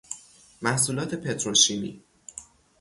[0.61, 2.01] محصولات پتروشیمی